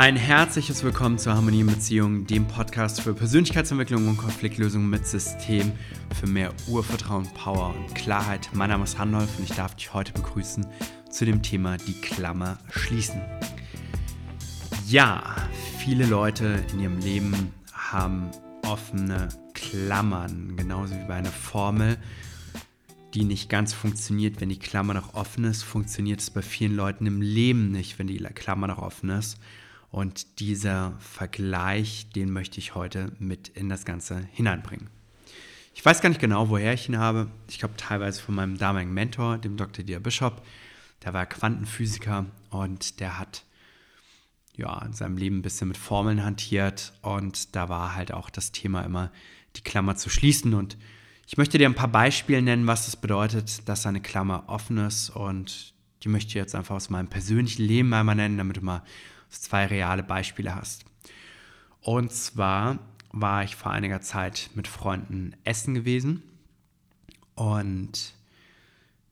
[0.00, 5.72] Ein herzliches Willkommen zur Harmonie in Beziehungen, dem Podcast für Persönlichkeitsentwicklung und Konfliktlösung mit System
[6.14, 8.48] für mehr Urvertrauen, Power und Klarheit.
[8.52, 10.64] Mein Name ist Randolph und ich darf dich heute begrüßen
[11.10, 13.20] zu dem Thema die Klammer schließen.
[14.86, 15.34] Ja,
[15.80, 18.30] viele Leute in ihrem Leben haben
[18.68, 21.96] offene Klammern, genauso wie bei einer Formel,
[23.14, 27.04] die nicht ganz funktioniert, wenn die Klammer noch offen ist, funktioniert es bei vielen Leuten
[27.06, 29.40] im Leben nicht, wenn die Klammer noch offen ist.
[29.90, 34.88] Und dieser Vergleich, den möchte ich heute mit in das Ganze hineinbringen.
[35.74, 37.28] Ich weiß gar nicht genau, woher ich ihn habe.
[37.48, 39.84] Ich glaube teilweise von meinem damaligen Mentor, dem Dr.
[39.84, 40.42] Dia Bishop.
[41.04, 43.44] Der war Quantenphysiker und der hat
[44.56, 48.50] ja in seinem Leben ein bisschen mit Formeln hantiert und da war halt auch das
[48.50, 49.12] Thema immer
[49.56, 50.76] die Klammer zu schließen und
[51.26, 55.10] ich möchte dir ein paar Beispiele nennen, was es bedeutet, dass eine Klammer offen ist
[55.10, 58.82] und die möchte ich jetzt einfach aus meinem persönlichen Leben einmal nennen, damit du mal
[59.28, 60.84] zwei reale Beispiele hast.
[61.80, 62.78] Und zwar
[63.12, 66.22] war ich vor einiger Zeit mit Freunden essen gewesen
[67.34, 68.14] und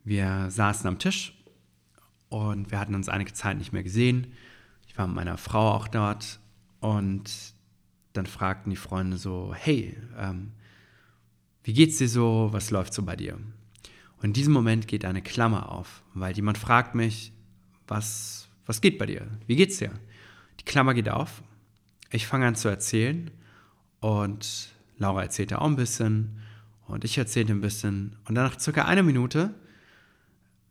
[0.05, 1.33] wir saßen am Tisch
[2.29, 4.33] und wir hatten uns einige Zeit nicht mehr gesehen.
[4.87, 6.39] Ich war mit meiner Frau auch dort
[6.81, 7.31] und
[8.13, 10.53] dann fragten die Freunde so, hey, ähm,
[11.65, 13.35] wie geht's dir so, was läuft so bei dir?
[13.35, 17.33] Und in diesem Moment geht eine Klammer auf, weil jemand fragt mich,
[17.87, 19.27] was was geht bei dir?
[19.47, 19.93] Wie geht's dir?
[20.61, 21.43] Die Klammer geht auf.
[22.11, 23.31] Ich fange an zu erzählen
[24.01, 26.41] und Laura erzählte auch ein bisschen
[26.87, 28.17] und ich erzählte ein bisschen.
[28.27, 29.55] Und dann nach circa einer Minute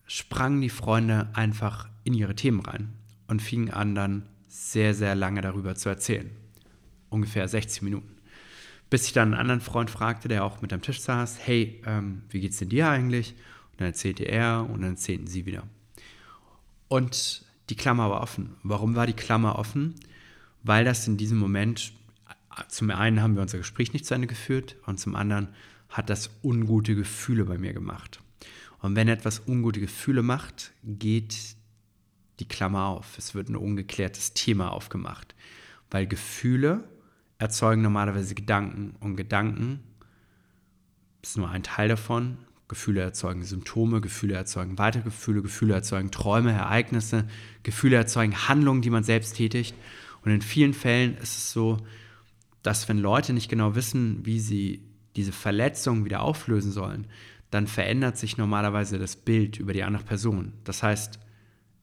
[0.08, 2.94] sprangen die Freunde einfach in ihre Themen rein
[3.28, 6.30] und fingen an dann sehr, sehr lange darüber zu erzählen.
[7.10, 8.12] Ungefähr 60 Minuten.
[8.90, 12.22] Bis ich dann einen anderen Freund fragte, der auch mit am Tisch saß, hey, ähm,
[12.30, 13.32] wie geht's denn dir eigentlich?
[13.72, 15.64] Und dann erzählte er und dann erzählten sie wieder.
[16.88, 18.56] Und die Klammer war offen.
[18.64, 19.96] Warum war die Klammer offen?
[20.64, 21.94] Weil das in diesem Moment,
[22.70, 25.50] zum einen haben wir unser Gespräch nicht zu Ende geführt und zum anderen
[25.90, 28.20] hat das ungute Gefühle bei mir gemacht.
[28.80, 31.56] Und wenn etwas ungute Gefühle macht, geht
[32.40, 33.18] die Klammer auf.
[33.18, 35.36] Es wird ein ungeklärtes Thema aufgemacht.
[35.90, 36.84] Weil Gefühle
[37.38, 39.80] erzeugen normalerweise Gedanken und Gedanken
[41.22, 42.38] ist nur ein Teil davon,
[42.68, 47.28] Gefühle erzeugen Symptome, Gefühle erzeugen Weitergefühle, Gefühle erzeugen Träume, Ereignisse,
[47.64, 49.76] Gefühle erzeugen Handlungen, die man selbst tätigt.
[50.24, 51.78] Und in vielen Fällen ist es so,
[52.64, 54.82] dass wenn Leute nicht genau wissen, wie sie
[55.16, 57.08] diese Verletzung wieder auflösen sollen,
[57.52, 60.54] dann verändert sich normalerweise das Bild über die andere Person.
[60.64, 61.20] Das heißt,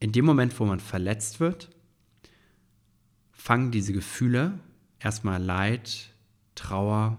[0.01, 1.71] in dem Moment, wo man verletzt wird,
[3.31, 4.59] fangen diese Gefühle
[4.99, 6.11] erstmal Leid,
[6.57, 7.19] Trauer,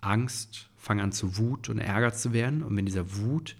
[0.00, 2.62] Angst, fangen an zu Wut und Ärger zu werden.
[2.62, 3.56] Und wenn dieser Wut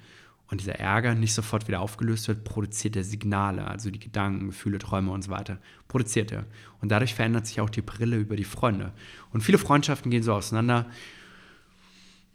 [0.51, 4.79] und dieser Ärger nicht sofort wieder aufgelöst wird, produziert er Signale, also die Gedanken, Gefühle,
[4.79, 5.59] Träume und so weiter,
[5.89, 6.45] produziert er.
[6.83, 8.93] Und dadurch verändert sich auch die Brille über die Freunde.
[9.33, 10.87] Und viele Freundschaften gehen so auseinander,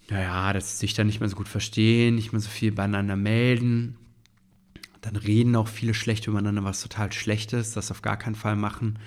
[0.10, 3.96] naja, dass sich dann nicht mehr so gut verstehen, nicht mehr so viel beieinander melden.
[5.02, 8.56] Dann reden auch viele schlecht übereinander, was total schlecht ist, das auf gar keinen Fall
[8.56, 8.98] machen.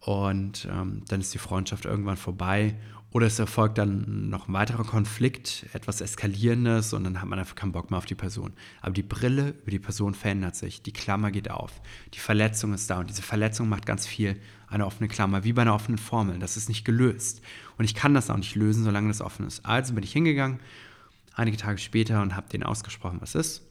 [0.00, 2.74] Und ähm, dann ist die Freundschaft irgendwann vorbei
[3.12, 7.56] oder es erfolgt dann noch ein weiterer Konflikt, etwas Eskalierendes und dann hat man einfach
[7.56, 8.52] keinen Bock mehr auf die Person.
[8.80, 11.80] Aber die Brille über die Person verändert sich, die Klammer geht auf,
[12.14, 15.62] die Verletzung ist da und diese Verletzung macht ganz viel eine offene Klammer, wie bei
[15.62, 16.38] einer offenen Formel.
[16.38, 17.42] Das ist nicht gelöst.
[17.76, 19.66] Und ich kann das auch nicht lösen, solange das offen ist.
[19.66, 20.60] Also bin ich hingegangen,
[21.34, 23.66] einige Tage später und habe denen ausgesprochen, was ist.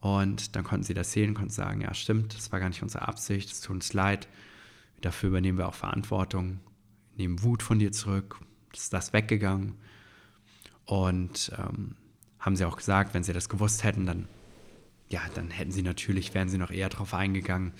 [0.00, 3.06] Und dann konnten sie das sehen, konnten sagen, ja stimmt, das war gar nicht unsere
[3.06, 4.28] Absicht, es tut uns leid.
[5.02, 6.60] Dafür übernehmen wir auch Verantwortung,
[7.16, 8.40] nehmen Wut von dir zurück,
[8.72, 9.74] ist das weggegangen.
[10.86, 11.96] Und ähm,
[12.38, 14.28] haben sie auch gesagt, wenn sie das gewusst hätten, dann,
[15.08, 17.72] ja, dann hätten sie natürlich, wären sie noch eher darauf eingegangen,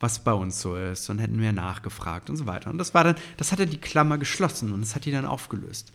[0.00, 2.70] was bei uns so ist und hätten mehr nachgefragt und so weiter.
[2.70, 5.26] Und das war dann, das hat dann die Klammer geschlossen und das hat die dann
[5.26, 5.92] aufgelöst.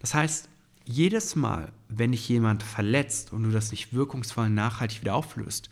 [0.00, 0.48] Das heißt,
[0.84, 5.70] jedes Mal, wenn dich jemand verletzt und du das nicht wirkungsvoll nachhaltig wieder auflöst,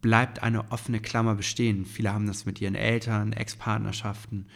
[0.00, 1.86] bleibt eine offene Klammer bestehen.
[1.86, 4.46] Viele haben das mit ihren Eltern, Ex-Partnerschaften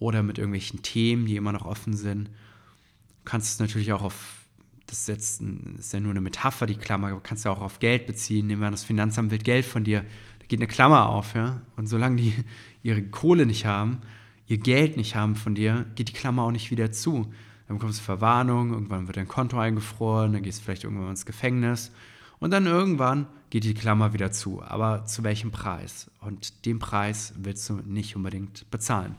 [0.00, 2.28] oder mit irgendwelchen Themen, die immer noch offen sind.
[2.28, 4.46] Du kannst es natürlich auch auf,
[4.86, 5.42] das ist jetzt
[5.78, 8.46] ist ja nur eine Metapher, die Klammer, aber kannst du auch auf Geld beziehen.
[8.46, 10.02] Nehmen wir an, das Finanzamt will Geld von dir,
[10.38, 11.62] da geht eine Klammer auf, ja.
[11.76, 12.34] Und solange die
[12.82, 13.98] ihre Kohle nicht haben,
[14.46, 17.32] ihr Geld nicht haben von dir, geht die Klammer auch nicht wieder zu.
[17.66, 21.26] Dann bekommst du Verwarnung, irgendwann wird dein Konto eingefroren, dann gehst du vielleicht irgendwann ins
[21.26, 21.90] Gefängnis
[22.38, 24.62] und dann irgendwann geht die Klammer wieder zu.
[24.62, 26.10] Aber zu welchem Preis?
[26.20, 29.16] Und den Preis willst du nicht unbedingt bezahlen.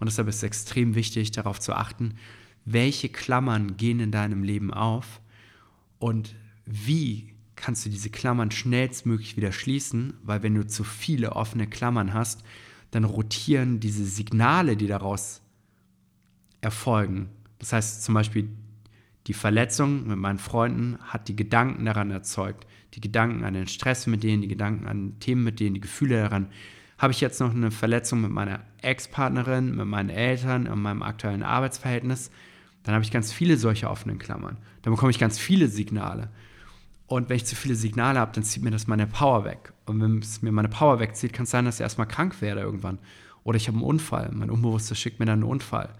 [0.00, 2.14] Und deshalb ist es extrem wichtig, darauf zu achten,
[2.64, 5.20] welche Klammern gehen in deinem Leben auf
[5.98, 6.34] und
[6.64, 12.14] wie kannst du diese Klammern schnellstmöglich wieder schließen, weil wenn du zu viele offene Klammern
[12.14, 12.44] hast,
[12.90, 15.42] dann rotieren diese Signale, die daraus
[16.60, 17.28] erfolgen.
[17.58, 18.48] Das heißt zum Beispiel,
[19.26, 24.06] die Verletzung mit meinen Freunden hat die Gedanken daran erzeugt, die Gedanken an den Stress
[24.06, 26.48] mit denen, die Gedanken an Themen mit denen, die Gefühle daran.
[26.98, 31.42] Habe ich jetzt noch eine Verletzung mit meiner Ex-Partnerin, mit meinen Eltern, in meinem aktuellen
[31.42, 32.30] Arbeitsverhältnis,
[32.82, 34.56] dann habe ich ganz viele solche offenen Klammern.
[34.82, 36.30] Dann bekomme ich ganz viele Signale.
[37.06, 39.72] Und wenn ich zu viele Signale habe, dann zieht mir das meine Power weg.
[39.86, 42.60] Und wenn es mir meine Power wegzieht, kann es sein, dass ich erstmal krank werde
[42.60, 42.98] irgendwann.
[43.44, 44.30] Oder ich habe einen Unfall.
[44.32, 45.90] Mein Unbewusstes schickt mir dann einen Unfall.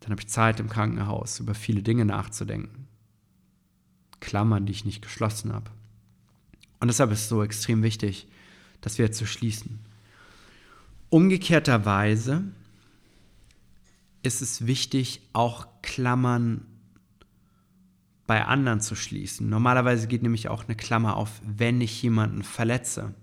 [0.00, 2.86] Dann habe ich Zeit im Krankenhaus, über viele Dinge nachzudenken.
[4.20, 5.70] Klammern, die ich nicht geschlossen habe.
[6.80, 8.28] Und deshalb ist es so extrem wichtig,
[8.80, 9.78] dass wir so schließen.
[11.10, 12.44] Umgekehrterweise
[14.22, 16.66] ist es wichtig, auch Klammern
[18.26, 19.48] bei anderen zu schließen.
[19.48, 23.14] Normalerweise geht nämlich auch eine Klammer auf, wenn ich jemanden verletze.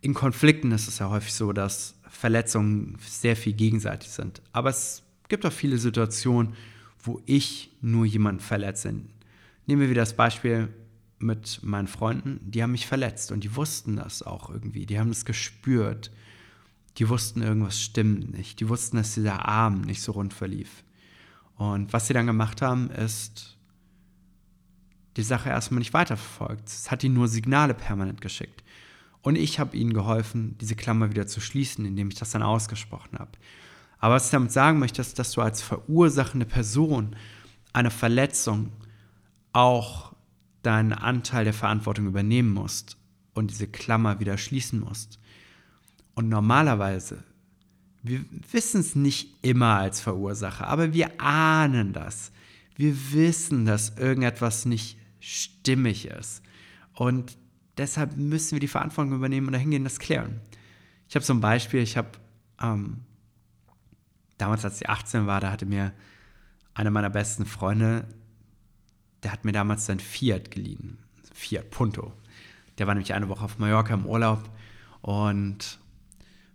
[0.00, 4.40] In Konflikten ist es ja häufig so, dass Verletzungen sehr viel gegenseitig sind.
[4.52, 6.54] Aber es gibt auch viele Situationen,
[7.02, 8.94] wo ich nur jemanden verletze.
[9.66, 10.68] Nehmen wir wieder das Beispiel
[11.18, 14.86] mit meinen Freunden, die haben mich verletzt und die wussten das auch irgendwie.
[14.86, 16.10] Die haben es gespürt.
[16.96, 18.60] Die wussten, irgendwas stimmt nicht.
[18.60, 20.84] Die wussten, dass dieser Abend nicht so rund verlief.
[21.56, 23.56] Und was sie dann gemacht haben, ist
[25.16, 26.68] die Sache erstmal nicht weiterverfolgt.
[26.68, 28.62] Es hat ihnen nur Signale permanent geschickt.
[29.22, 33.18] Und ich habe ihnen geholfen, diese Klammer wieder zu schließen, indem ich das dann ausgesprochen
[33.18, 33.32] habe.
[33.98, 37.16] Aber was ich damit sagen möchte, ist, dass du als verursachende Person
[37.72, 38.72] eine Verletzung
[39.52, 40.14] auch
[40.62, 42.96] deinen Anteil der Verantwortung übernehmen musst
[43.34, 45.18] und diese Klammer wieder schließen musst.
[46.14, 47.22] Und normalerweise,
[48.02, 52.32] wir wissen es nicht immer als Verursacher, aber wir ahnen das.
[52.74, 56.42] Wir wissen, dass irgendetwas nicht stimmig ist.
[56.94, 57.36] Und
[57.76, 60.40] deshalb müssen wir die Verantwortung übernehmen und dahingehen das klären.
[61.08, 62.10] Ich habe so ein Beispiel, ich habe
[62.60, 62.98] ähm,
[64.36, 65.92] damals, als ich 18 war, da hatte mir
[66.74, 68.06] einer meiner besten Freunde,
[69.22, 70.98] der hat mir damals sein Fiat geliehen,
[71.32, 72.12] Fiat Punto.
[72.78, 74.48] Der war nämlich eine Woche auf Mallorca im Urlaub
[75.00, 75.78] und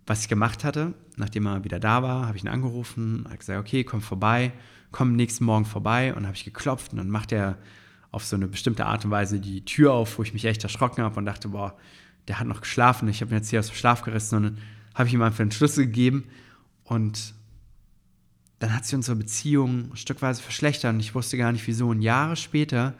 [0.06, 3.58] was ich gemacht hatte, nachdem er wieder da war, habe ich ihn angerufen, habe gesagt,
[3.58, 4.52] okay, komm vorbei,
[4.90, 7.58] komm nächsten Morgen vorbei und habe ich geklopft und dann macht er
[8.10, 11.02] auf so eine bestimmte Art und Weise die Tür auf, wo ich mich echt erschrocken
[11.02, 11.76] habe und dachte, boah,
[12.28, 14.58] der hat noch geschlafen, ich habe ihn jetzt hier aus dem Schlaf gerissen und dann
[14.94, 16.24] habe ich ihm einfach einen Schlüssel gegeben
[16.84, 17.34] und
[18.58, 21.88] dann hat sich unsere Beziehung stückweise verschlechtert und ich wusste gar nicht wieso.
[21.88, 22.94] Und Jahre später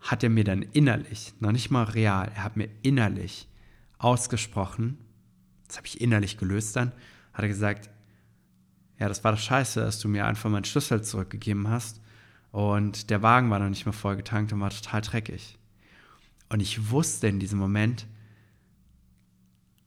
[0.00, 3.48] hat er mir dann innerlich, noch nicht mal real, er hat mir innerlich
[3.98, 4.98] ausgesprochen,
[5.66, 6.92] das habe ich innerlich gelöst dann,
[7.32, 7.90] hat er gesagt,
[8.98, 12.00] ja, das war doch scheiße, dass du mir einfach meinen Schlüssel zurückgegeben hast
[12.52, 15.58] und der Wagen war noch nicht mehr voll getankt und war total dreckig.
[16.48, 18.06] Und ich wusste in diesem Moment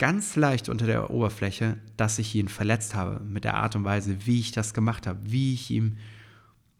[0.01, 4.25] ganz leicht unter der Oberfläche, dass ich ihn verletzt habe mit der Art und Weise,
[4.25, 5.97] wie ich das gemacht habe, wie ich ihm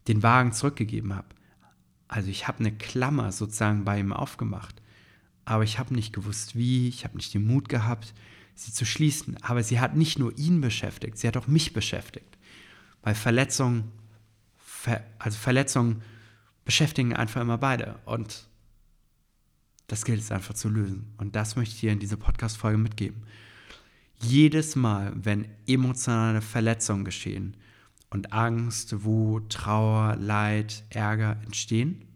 [0.08, 1.28] den Wagen zurückgegeben habe.
[2.08, 4.82] Also ich habe eine Klammer sozusagen bei ihm aufgemacht,
[5.44, 8.12] aber ich habe nicht gewusst, wie, ich habe nicht den Mut gehabt,
[8.56, 9.40] sie zu schließen.
[9.40, 12.38] Aber sie hat nicht nur ihn beschäftigt, sie hat auch mich beschäftigt,
[13.02, 13.92] weil Verletzungen
[14.56, 16.02] Ver also Verletzungen
[16.64, 18.00] beschäftigen einfach immer beide.
[18.04, 18.48] Und
[19.92, 21.12] das gilt es einfach zu lösen.
[21.18, 23.24] Und das möchte ich dir in dieser Podcast-Folge mitgeben.
[24.22, 27.58] Jedes Mal, wenn emotionale Verletzungen geschehen
[28.08, 32.06] und Angst, Wut, Trauer, Leid, Ärger entstehen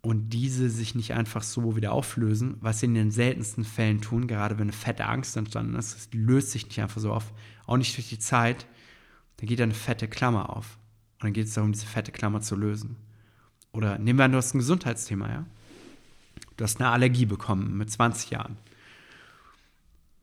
[0.00, 4.26] und diese sich nicht einfach so wieder auflösen, was sie in den seltensten Fällen tun,
[4.26, 7.34] gerade wenn eine fette Angst entstanden ist, das löst sich nicht einfach so auf,
[7.66, 8.66] auch nicht durch die Zeit,
[9.36, 10.78] dann geht eine fette Klammer auf.
[11.18, 12.96] Und dann geht es darum, diese fette Klammer zu lösen.
[13.70, 15.46] Oder nehmen wir an, du hast ein Gesundheitsthema, ja?
[16.60, 18.58] Du hast eine Allergie bekommen mit 20 Jahren.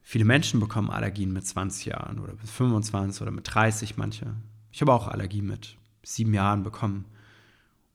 [0.03, 4.35] Viele Menschen bekommen Allergien mit 20 Jahren oder mit 25 oder mit 30 manche.
[4.71, 7.05] Ich habe auch Allergie mit sieben Jahren bekommen.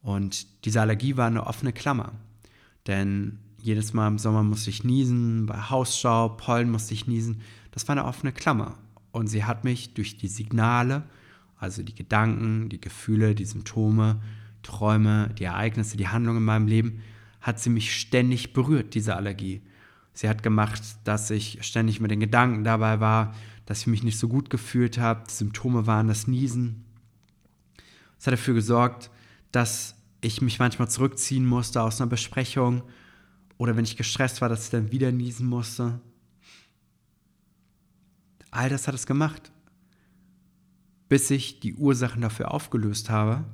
[0.00, 2.14] Und diese Allergie war eine offene Klammer.
[2.88, 7.42] Denn jedes Mal im Sommer musste ich niesen, bei Hausstaub, Pollen musste ich niesen.
[7.70, 8.76] Das war eine offene Klammer.
[9.12, 11.04] Und sie hat mich durch die Signale
[11.62, 14.20] also die Gedanken, die Gefühle, die Symptome,
[14.64, 17.02] Träume, die Ereignisse, die Handlungen in meinem Leben,
[17.42, 19.62] hat sie mich ständig berührt, diese Allergie.
[20.14, 23.34] Sie hat gemacht, dass ich ständig mit den Gedanken dabei war,
[23.66, 25.24] dass ich mich nicht so gut gefühlt habe.
[25.28, 26.84] Die Symptome waren das Niesen.
[28.18, 29.10] Es hat dafür gesorgt,
[29.50, 32.82] dass ich mich manchmal zurückziehen musste aus einer Besprechung
[33.58, 36.00] oder wenn ich gestresst war, dass ich dann wieder niesen musste.
[38.50, 39.52] All das hat es gemacht
[41.12, 43.44] bis ich die Ursachen dafür aufgelöst habe,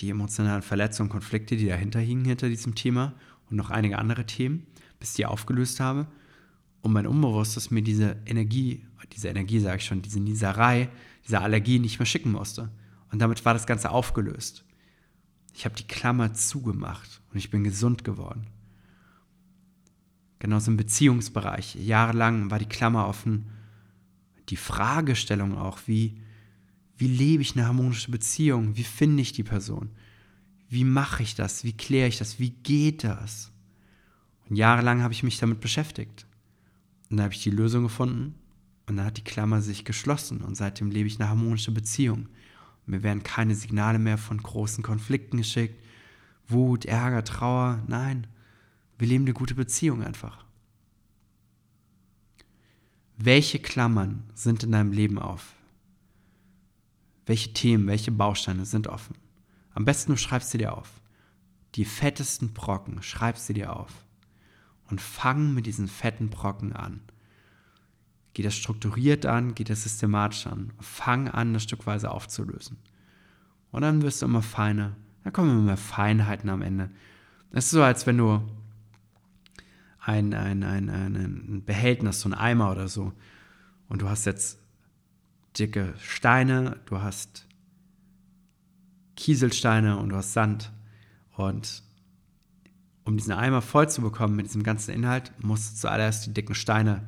[0.00, 3.14] die emotionalen Verletzungen, Konflikte, die dahinter hingen hinter diesem Thema
[3.50, 4.66] und noch einige andere Themen,
[4.98, 6.06] bis die aufgelöst habe,
[6.82, 10.90] Und mein Unbewusstes mir diese Energie, diese Energie sage ich schon, diese Nieserei,
[11.26, 12.70] diese Allergie nicht mehr schicken musste.
[13.10, 14.64] Und damit war das Ganze aufgelöst.
[15.54, 18.48] Ich habe die Klammer zugemacht und ich bin gesund geworden.
[20.40, 21.76] Genauso im Beziehungsbereich.
[21.76, 23.46] Jahrelang war die Klammer offen.
[24.50, 26.20] Die Fragestellung auch, wie,
[26.96, 28.76] wie lebe ich eine harmonische Beziehung?
[28.76, 29.90] Wie finde ich die Person?
[30.68, 31.64] Wie mache ich das?
[31.64, 32.38] Wie kläre ich das?
[32.38, 33.50] Wie geht das?
[34.48, 36.26] Und jahrelang habe ich mich damit beschäftigt.
[37.10, 38.34] Und dann habe ich die Lösung gefunden
[38.86, 42.28] und dann hat die Klammer sich geschlossen und seitdem lebe ich eine harmonische Beziehung.
[42.86, 45.82] Und mir werden keine Signale mehr von großen Konflikten geschickt.
[46.46, 47.82] Wut, Ärger, Trauer.
[47.86, 48.26] Nein,
[48.98, 50.44] wir leben eine gute Beziehung einfach.
[53.16, 55.54] Welche Klammern sind in deinem Leben auf?
[57.26, 59.16] Welche Themen, welche Bausteine sind offen?
[59.72, 61.00] Am besten du schreibst sie dir auf.
[61.74, 63.92] Die fettesten Brocken schreibst sie dir auf.
[64.90, 67.00] Und fang mit diesen fetten Brocken an.
[68.34, 70.72] Geh das strukturiert an, geh das systematisch an.
[70.80, 72.76] Fang an, das stückweise aufzulösen.
[73.70, 74.94] Und dann wirst du immer feiner.
[75.24, 76.90] Da kommen immer mehr Feinheiten am Ende.
[77.50, 78.42] Es ist so, als wenn du
[80.00, 83.12] ein, ein, ein, ein, Behältnis, so ein Eimer oder so,
[83.88, 84.58] und du hast jetzt
[85.58, 87.46] dicke Steine, du hast
[89.16, 90.72] Kieselsteine und du hast Sand.
[91.36, 91.82] Und
[93.04, 96.54] um diesen Eimer voll zu bekommen mit diesem ganzen Inhalt, musst du zuallererst die dicken
[96.54, 97.02] Steine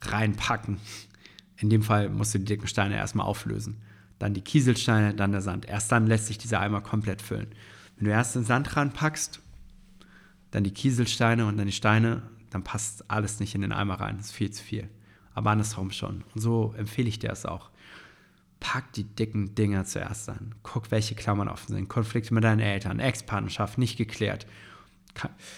[0.00, 0.78] reinpacken.
[1.56, 3.80] In dem Fall musst du die dicken Steine erstmal auflösen.
[4.18, 5.66] Dann die Kieselsteine, dann der Sand.
[5.66, 7.48] Erst dann lässt sich dieser Eimer komplett füllen.
[7.96, 9.40] Wenn du erst den Sand ranpackst,
[10.50, 14.16] dann die Kieselsteine und dann die Steine, dann passt alles nicht in den Eimer rein.
[14.18, 14.88] Das ist viel zu viel.
[15.36, 16.24] Aber andersrum schon.
[16.34, 17.68] Und so empfehle ich dir es auch.
[18.58, 20.54] Pack die dicken Dinger zuerst an.
[20.62, 21.88] Guck, welche Klammern offen sind.
[21.88, 24.46] Konflikte mit deinen Eltern, Ex-Partnerschaft nicht geklärt.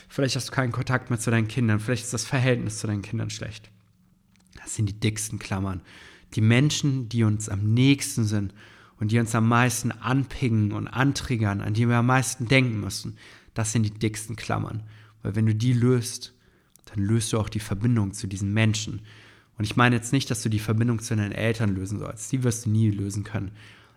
[0.08, 1.78] Vielleicht hast du keinen Kontakt mehr zu deinen Kindern.
[1.78, 3.70] Vielleicht ist das Verhältnis zu deinen Kindern schlecht.
[4.60, 5.80] Das sind die dicksten Klammern.
[6.34, 8.52] Die Menschen, die uns am nächsten sind
[8.98, 13.16] und die uns am meisten anpingen und antriggern, an die wir am meisten denken müssen,
[13.54, 14.82] das sind die dicksten Klammern.
[15.22, 16.34] Weil wenn du die löst,
[16.86, 19.02] dann löst du auch die Verbindung zu diesen Menschen.
[19.58, 22.30] Und ich meine jetzt nicht, dass du die Verbindung zu deinen Eltern lösen sollst.
[22.32, 23.50] Die wirst du nie lösen können.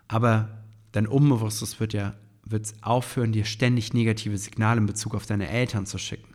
[0.08, 0.50] Aber
[0.92, 5.86] dein Unbewusstes wird ja wird aufhören, dir ständig negative Signale in Bezug auf deine Eltern
[5.86, 6.34] zu schicken.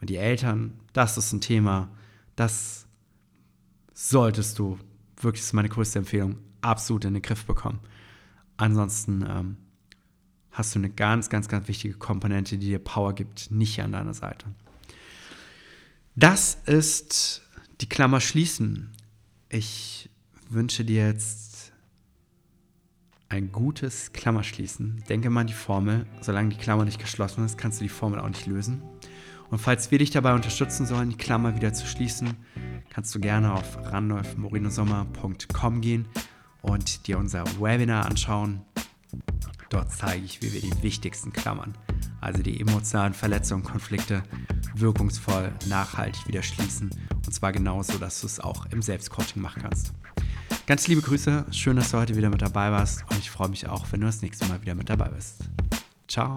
[0.00, 1.90] Und die Eltern, das ist ein Thema,
[2.36, 2.86] das
[3.92, 4.78] solltest du,
[5.20, 7.80] wirklich ist meine größte Empfehlung, absolut in den Griff bekommen.
[8.56, 9.56] Ansonsten ähm,
[10.50, 14.14] hast du eine ganz, ganz, ganz wichtige Komponente, die dir Power gibt, nicht an deiner
[14.14, 14.46] Seite.
[16.16, 17.42] Das ist
[17.80, 18.92] die Klammer schließen.
[19.48, 20.10] Ich
[20.48, 21.72] wünsche dir jetzt
[23.28, 25.04] ein gutes Klammerschließen.
[25.08, 26.06] Denke mal an die Formel.
[26.20, 28.82] Solange die Klammer nicht geschlossen ist, kannst du die Formel auch nicht lösen.
[29.50, 32.36] Und falls wir dich dabei unterstützen sollen, die Klammer wieder zu schließen,
[32.90, 36.06] kannst du gerne auf randolfmorinosommer.com gehen
[36.62, 38.62] und dir unser Webinar anschauen.
[39.70, 41.74] Dort zeige ich, wie wir die wichtigsten Klammern,
[42.20, 44.22] also die emotionalen Verletzungen, Konflikte,
[44.74, 46.90] wirkungsvoll, nachhaltig wieder schließen.
[47.14, 49.92] Und zwar genauso, dass du es auch im Selbstcoaching machen kannst.
[50.66, 53.68] Ganz liebe Grüße, schön, dass du heute wieder mit dabei warst und ich freue mich
[53.68, 55.44] auch, wenn du das nächste Mal wieder mit dabei bist.
[56.06, 56.34] Ciao.